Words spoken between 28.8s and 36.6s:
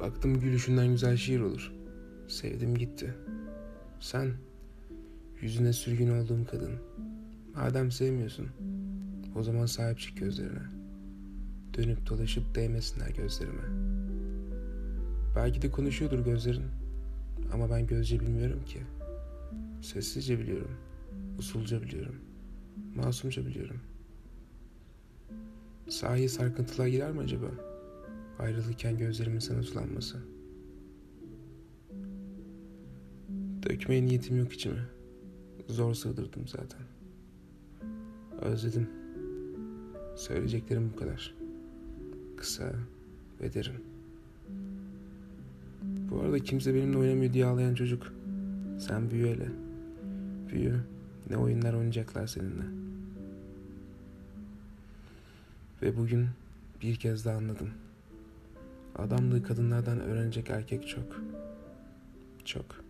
gözlerimin sana sulanması. Dökmeye niyetim yok içime. Zor sığdırdım